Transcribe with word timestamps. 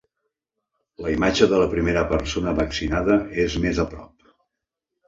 La 1.05 1.11
imatge 1.15 1.49
de 1.51 1.59
la 1.65 1.69
primera 1.75 2.03
persona 2.15 2.57
vaccinada 2.63 3.21
és 3.47 3.61
més 3.69 3.85
a 3.87 3.89
prop. 3.95 4.35